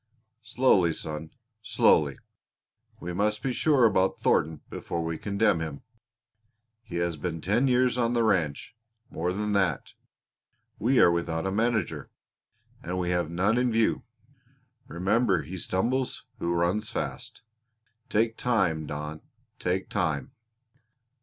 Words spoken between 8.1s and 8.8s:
the ranch;